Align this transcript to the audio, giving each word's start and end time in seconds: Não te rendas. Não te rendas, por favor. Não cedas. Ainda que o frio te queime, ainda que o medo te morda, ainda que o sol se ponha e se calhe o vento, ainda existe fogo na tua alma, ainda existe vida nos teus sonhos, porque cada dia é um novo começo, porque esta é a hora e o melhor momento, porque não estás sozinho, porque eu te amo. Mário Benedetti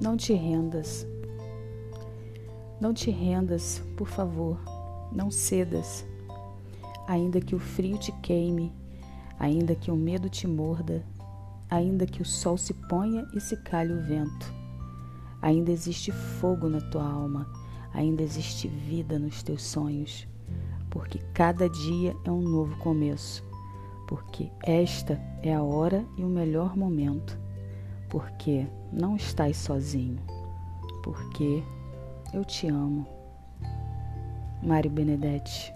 Não 0.00 0.16
te 0.16 0.32
rendas. 0.32 1.06
Não 2.80 2.94
te 2.94 3.10
rendas, 3.10 3.82
por 3.98 4.08
favor. 4.08 4.58
Não 5.12 5.30
cedas. 5.30 6.06
Ainda 7.06 7.38
que 7.38 7.54
o 7.54 7.58
frio 7.58 7.98
te 7.98 8.10
queime, 8.22 8.72
ainda 9.38 9.74
que 9.74 9.90
o 9.90 9.96
medo 9.96 10.30
te 10.30 10.46
morda, 10.46 11.04
ainda 11.68 12.06
que 12.06 12.22
o 12.22 12.24
sol 12.24 12.56
se 12.56 12.72
ponha 12.72 13.26
e 13.34 13.40
se 13.40 13.56
calhe 13.58 13.92
o 13.92 14.02
vento, 14.02 14.54
ainda 15.42 15.70
existe 15.70 16.12
fogo 16.12 16.68
na 16.68 16.80
tua 16.80 17.04
alma, 17.04 17.46
ainda 17.92 18.22
existe 18.22 18.68
vida 18.68 19.18
nos 19.18 19.42
teus 19.42 19.62
sonhos, 19.62 20.26
porque 20.88 21.18
cada 21.34 21.68
dia 21.68 22.14
é 22.24 22.30
um 22.30 22.42
novo 22.42 22.76
começo, 22.78 23.44
porque 24.06 24.50
esta 24.62 25.20
é 25.42 25.54
a 25.54 25.62
hora 25.62 26.06
e 26.16 26.24
o 26.24 26.28
melhor 26.28 26.76
momento, 26.76 27.39
porque 28.10 28.66
não 28.92 29.16
estás 29.16 29.56
sozinho, 29.56 30.18
porque 31.02 31.62
eu 32.34 32.44
te 32.44 32.66
amo. 32.68 33.06
Mário 34.62 34.90
Benedetti 34.90 35.72